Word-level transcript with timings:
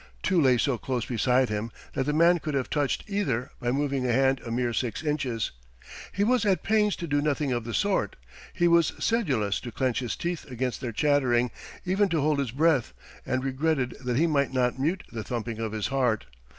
Two 0.23 0.41
lay 0.41 0.57
so 0.57 0.79
close 0.79 1.05
beside 1.05 1.49
him 1.49 1.71
that 1.93 2.05
the 2.05 2.11
man 2.11 2.39
could 2.39 2.55
have 2.55 2.71
touched 2.71 3.03
either 3.07 3.51
by 3.61 3.69
moving 3.69 4.03
a 4.07 4.11
hand 4.11 4.41
a 4.43 4.49
mere 4.49 4.73
six 4.73 5.03
inches; 5.03 5.51
he 6.11 6.23
was 6.23 6.43
at 6.43 6.63
pains 6.63 6.95
to 6.95 7.05
do 7.05 7.21
nothing 7.21 7.51
of 7.51 7.65
the 7.65 7.73
sort; 7.75 8.15
he 8.51 8.67
was 8.67 8.93
sedulous 8.99 9.59
to 9.59 9.71
clench 9.71 9.99
his 9.99 10.15
teeth 10.15 10.43
against 10.49 10.81
their 10.81 10.91
chattering, 10.91 11.51
even 11.85 12.09
to 12.09 12.19
hold 12.19 12.39
his 12.39 12.49
breath, 12.49 12.93
and 13.27 13.43
regretted 13.43 13.95
that 14.03 14.17
he 14.17 14.25
might 14.25 14.51
not 14.51 14.79
mute 14.79 15.03
the 15.11 15.23
thumping 15.23 15.59
of 15.59 15.71
his 15.71 15.89
heart. 15.89 16.25